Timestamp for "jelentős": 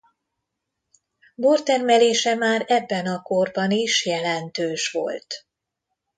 4.05-4.91